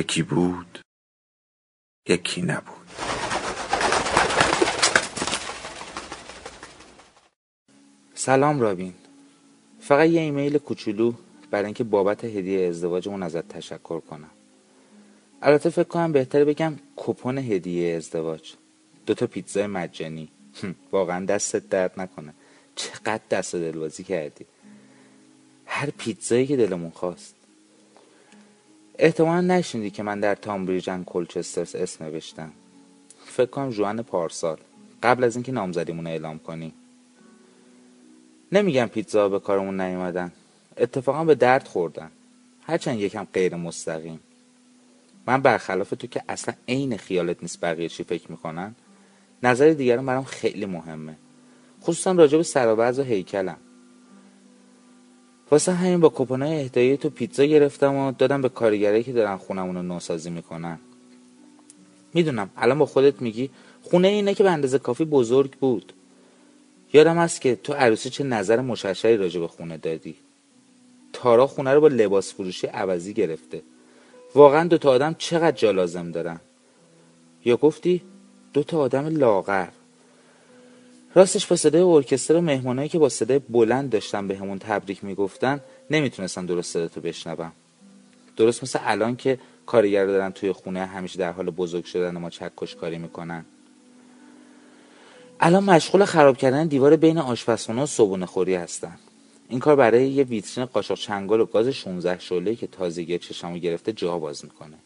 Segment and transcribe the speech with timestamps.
[0.00, 0.78] یکی بود
[2.08, 2.86] یکی نبود.
[8.14, 8.94] سلام رابین.
[9.80, 11.12] فقط یه ایمیل کوچولو
[11.50, 14.30] برای اینکه بابت هدیه ازدواجمون ازت تشکر کنم.
[15.42, 18.54] البته فکر کنم بهتره بگم کپون هدیه ازدواج.
[19.06, 20.28] دوتا پیتزای مجانی.
[20.92, 22.34] واقعا دستت درد نکنه.
[22.76, 24.46] چقدر دست دلبازی کردی.
[25.66, 27.39] هر پیتزایی که دلمون خواست.
[29.02, 32.52] احتمالا نشنیدی که من در تامبریجن کلچسترز اسم نوشتم.
[33.24, 34.56] فکر کنم جوان پارسال.
[35.02, 36.72] قبل از اینکه نامزدیمون اعلام کنی.
[38.52, 40.32] نمیگم پیتزا به کارمون نیومدن.
[40.76, 42.10] اتفاقا به درد خوردن.
[42.62, 44.20] هرچند یکم غیر مستقیم.
[45.26, 48.74] من برخلاف تو که اصلا عین خیالت نیست بقیه چی فکر می‌کنن
[49.42, 51.16] نظر دیگران برام خیلی مهمه.
[51.82, 53.56] خصوصا راجع به سر و هیکلم.
[55.50, 59.76] واسه همین با کپونای اهدایی تو پیتزا گرفتم و دادم به کارگرایی که دارن خونمون
[59.76, 60.78] رو نوسازی می‌کنن.
[62.14, 63.50] می‌دونم الان با خودت میگی
[63.82, 65.92] خونه اینه که به اندازه کافی بزرگ بود.
[66.92, 70.14] یادم هست که تو عروسی چه نظر مششری راجع به خونه دادی.
[71.12, 73.62] تارا خونه رو با لباس فروشی عوضی گرفته.
[74.34, 76.40] واقعا دوتا آدم چقدر جا لازم دارن.
[77.44, 78.02] یا گفتی
[78.52, 79.68] دوتا آدم لاغر.
[81.14, 85.60] راستش با صدای ارکستر و مهمانایی که با صدای بلند داشتن به همون تبریک می‌گفتن
[85.90, 87.52] نمی‌تونستم درست صداتو بشنوم.
[88.36, 92.74] درست مثل الان که کارگر دارن توی خونه همیشه در حال بزرگ شدن ما چکش
[92.74, 93.44] کاری می‌کنن.
[95.40, 98.98] الان مشغول خراب کردن دیوار بین آشپزخونه و صبونه خوری هستن.
[99.48, 103.92] این کار برای یه ویترین قاشق چنگال و گاز 16 شعله که تازگی چشمو گرفته
[103.92, 104.76] جا باز می‌کنه.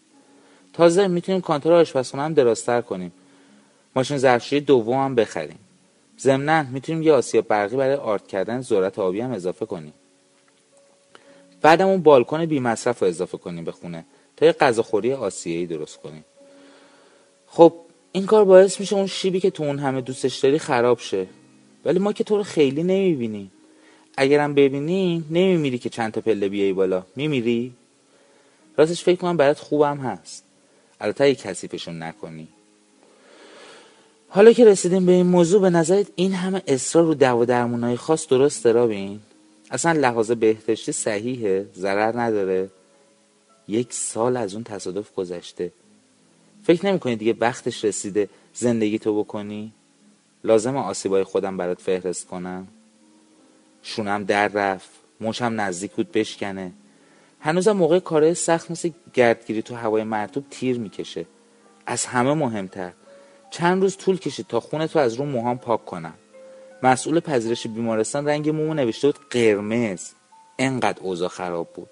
[0.72, 3.12] تازه می‌تونیم کانتر آشپزخونه هم درازتر کنیم.
[3.96, 5.58] ماشین ظرفشویی دوم هم بخریم.
[6.20, 9.92] ضمنا می‌تونیم یه آسیاب برقی برای آرد کردن ذرت آبی هم اضافه کنیم.
[11.62, 14.04] بعدم اون بالکن بی مصرف رو اضافه کنیم به خونه
[14.36, 16.24] تا یه غذاخوری آسیایی درست کنیم.
[17.46, 17.74] خب
[18.12, 21.26] این کار باعث میشه اون شیبی که تو اون همه دوستش داری خراب شه.
[21.84, 23.50] ولی ما که تو رو خیلی نمی‌بینیم.
[24.16, 27.02] اگرم ببینی نمیمیری که چند تا پله بیای بالا.
[27.16, 27.72] میمیری؟
[28.76, 30.44] راستش فکر کنم برات خوبم هست.
[31.00, 32.48] البته اگه کثیفشون نکنی.
[34.34, 38.28] حالا که رسیدیم به این موضوع به نظرت این همه اصرار رو دو درمونای خاص
[38.28, 39.20] درسته رابین
[39.70, 42.68] اصلا لحاظ بهداشتی صحیحه؟ ضرر نداره؟
[43.68, 45.72] یک سال از اون تصادف گذشته.
[46.62, 49.72] فکر نمی دیگه وقتش رسیده زندگی تو بکنی؟
[50.44, 52.68] لازم آسیبای خودم برات فهرست کنم؟
[53.82, 54.90] شونم در رفت
[55.20, 56.72] موشم نزدیک بود بشکنه.
[57.40, 61.26] هنوزم موقع کارهای سخت مثل گردگیری تو هوای مرتوب تیر می‌کشه.
[61.86, 62.92] از همه مهمتر.
[63.54, 66.14] چند روز طول کشید تا خونه تو از رو موهام پاک کنم.
[66.82, 70.10] مسئول پذیرش بیمارستان رنگ مومو نوشته بود قرمز.
[70.58, 71.88] انقدر اوضاع خراب بود.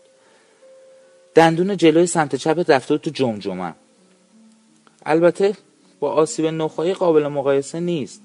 [1.34, 3.74] دندون جلوی سمت چپ رفته تو جمجمم.
[5.06, 5.54] البته
[6.00, 8.20] با آسیب نخواهی قابل مقایسه نیست.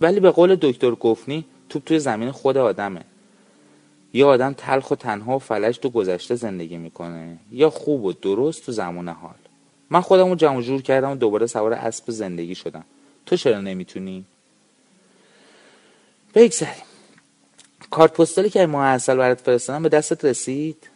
[0.00, 3.04] ولی به قول دکتر گفنی توپ توی زمین خود آدمه.
[4.12, 7.38] یا آدم تلخ و تنها و فلج تو گذشته زندگی می‌کنه.
[7.52, 9.43] یا خوب و درست تو زمان حال.
[9.94, 12.84] من خودم رو جمع جور کردم و دوباره سوار اسب زندگی شدم.
[13.26, 14.24] تو چرا نمی‌تونی؟
[16.34, 16.82] بگذاریم.
[17.90, 20.88] کارت پستالی که ماه اصل برات فرستادم به دستت رسید؟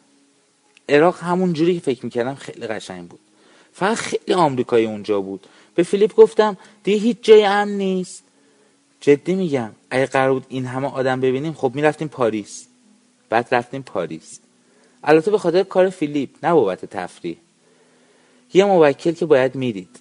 [0.88, 3.20] عراق همون جوری که فکر می‌کردم خیلی قشنگ بود.
[3.72, 5.46] فقط خیلی آمریکایی اونجا بود.
[5.74, 8.22] به فیلیپ گفتم دیگه هیچ جای امن نیست.
[9.00, 12.66] جدی میگم اگه قرار بود این همه آدم ببینیم خب می‌رفتیم پاریس.
[13.28, 14.40] بعد رفتیم پاریس.
[15.04, 17.36] البته به خاطر کار فیلیپ نه بابت تفریح.
[18.54, 20.00] یه موکل که باید می‌دید.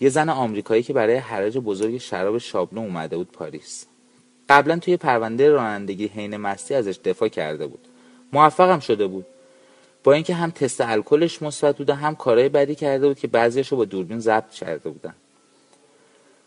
[0.00, 3.86] یه زن آمریکایی که برای حراج بزرگ شراب شابلو اومده بود پاریس.
[4.48, 7.88] قبلا توی پرونده رانندگی حین مستی ازش دفاع کرده بود.
[8.32, 9.26] موفقم شده بود.
[10.04, 13.68] با اینکه هم تست الکلش مثبت بود و هم کارهای بدی کرده بود که بعضیش
[13.68, 15.14] رو با دوربین ضبط کرده بودن.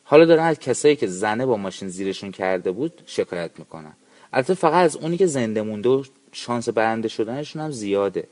[0.04, 3.94] حالا دارن از کسایی که زنه با ماشین زیرشون کرده بود شکایت می‌کنن.
[4.34, 8.28] البته فقط از اونی که زنده مونده و شانس برنده شدنشون هم زیاده.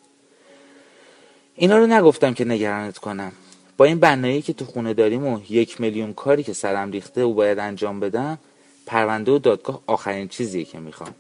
[1.56, 3.32] اینا رو نگفتم که نگرانت کنم.
[3.78, 7.34] با این بنایی که تو خونه داریم و یک میلیون کاری که سرم ریخته و
[7.34, 8.38] باید انجام بدم
[8.86, 11.16] پرونده و دادگاه آخرین چیزیه که می‌خوام.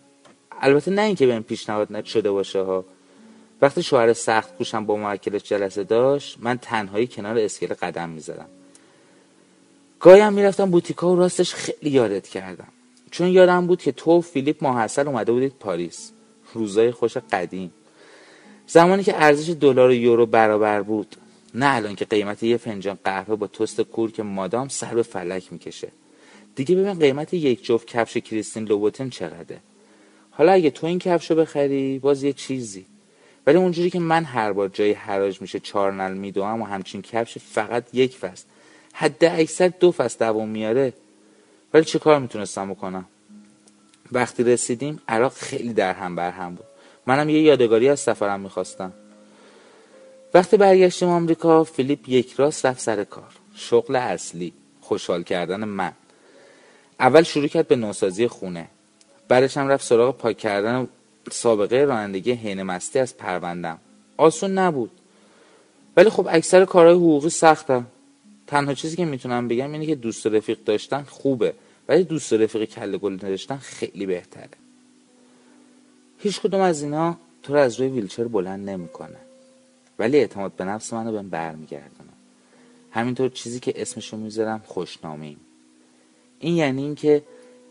[0.61, 2.85] البته نه اینکه بهم پیشنهاد نشده باشه ها.
[3.61, 8.47] وقتی شوهر سخت کوشم با موکلش جلسه داشت من تنهایی کنار اسکله قدم می‌زدم.
[9.99, 12.67] گاهی هم می‌رفتم بوتیکا و راستش خیلی یادت کردم.
[13.11, 16.11] چون یادم بود که تو و فیلیپ ماحصل اومده بودید پاریس.
[16.53, 17.71] روزای خوش قدیم.
[18.67, 21.15] زمانی که ارزش دلار و یورو برابر بود.
[21.53, 25.53] نه الان که قیمت یه فنجان قهوه با توست کور که مادام سر به فلک
[25.53, 25.87] می‌کشه.
[26.55, 29.59] دیگه ببین قیمت یک جفت کفش کریستین لوبوتن چقدره.
[30.31, 32.85] حالا اگه تو این کفش رو بخری باز یه چیزی.
[33.47, 37.37] ولی اونجوری که من هر بار جای حراج میشه چهار نل میدوام و همچین کفش
[37.37, 38.45] فقط یک فصل.
[38.93, 40.93] حد اکثر دو فصل دوام میاره.
[41.73, 43.05] ولی چه کار می‌تونستم بکنم؟
[44.11, 46.65] وقتی رسیدیم عراق خیلی در هم بر هم بود.
[47.07, 48.93] منم یه یادگاری از سفرم می‌خواستم.
[50.33, 53.31] وقتی برگشتیم آمریکا فیلیپ یک راست رفت سر کار.
[53.55, 55.91] شغل اصلی خوشحال کردن من.
[56.99, 58.67] اول شروع کرد به نوسازی خونه.
[59.27, 60.87] بعدش هم رفت سراغ پاک کردن
[61.31, 63.79] سابقه رانندگی حین مستی از پروندم
[64.17, 64.91] آسون نبود.
[65.97, 67.87] ولی خب اکثر کارهای حقوقی سختم
[68.47, 71.53] تنها چیزی که می‌تونم بگم اینه که دوست رفیق داشتن خوبه.
[71.87, 74.64] ولی دوست رفیق کل گل داشتن خیلی بهتره.
[76.25, 79.17] هیچ کدوم از اینا تو رو از روی ویلچر بلند نمی‌کنه
[79.99, 82.09] ولی اعتماد به نفس منو بهم برمیگردونه.
[82.91, 85.39] همینطور چیزی که اسمشو می‌ذارم خوشنامیم
[86.39, 87.23] این یعنی اینکه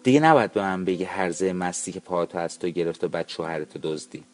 [0.02, 3.78] دیگه نباید به من بگی هرزه مستی که پاهاتو از تو گرفت و بعد شوهرتو
[3.82, 4.24] دزدید.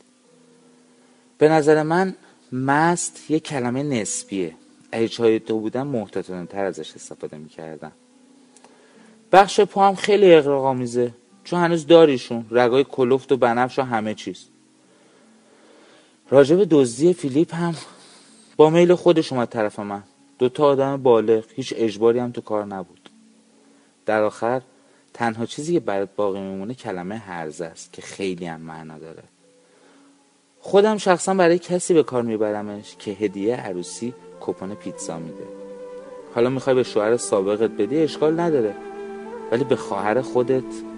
[1.39, 2.15] به نظر من
[2.53, 4.55] مست یه کلمه نسبیه.
[4.93, 7.93] اگه چای تو بودم محتاطانه تر ازش استفاده می‌کردم.
[9.33, 11.15] بخش پا خیلی اقراق آمیزه
[11.51, 14.45] چون هنوز داریشون رگای کلفت و بنفش و همه چیز.
[16.31, 17.75] راجب دزدی فیلیپ هم
[18.57, 20.03] با میل خودش اومد طرف من.
[20.39, 23.11] دوتا آدم بالغ هیچ اجباری هم تو کار نبود.
[24.07, 24.63] در آخر
[25.15, 29.23] تنها چیزی که برات باقی میمونه کلمه هرزه است که خیلی هم معنا داره.
[30.61, 35.45] خودم شخصا برای کسی به کار میبرمش که هدیه عروسی کپون پیتزا میده.
[36.35, 38.75] حالا می‌خوای به شوهر سابقت بدی اشکال نداره.
[39.53, 40.90] ولی به خواهر خودت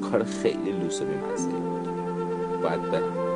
[0.00, 1.88] کار خیلی لوس و بیمزه بود
[2.62, 3.26] باید برم.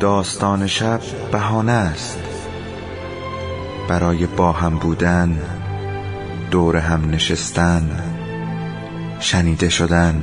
[0.00, 1.00] داستان شب
[1.32, 2.18] بهانه است.
[3.88, 5.38] برای با هم بودن
[6.50, 8.02] دور هم نشستن
[9.20, 10.22] شنیده شدن.